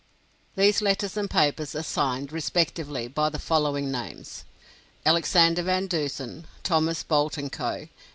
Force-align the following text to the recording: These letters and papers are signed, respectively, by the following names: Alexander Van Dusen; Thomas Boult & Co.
These 0.55 0.81
letters 0.81 1.15
and 1.15 1.29
papers 1.29 1.75
are 1.75 1.83
signed, 1.83 2.31
respectively, 2.31 3.07
by 3.07 3.29
the 3.29 3.37
following 3.37 3.91
names: 3.91 4.45
Alexander 5.05 5.61
Van 5.61 5.85
Dusen; 5.85 6.47
Thomas 6.63 7.03
Boult 7.03 7.37
& 7.51 7.51
Co. 7.51 7.87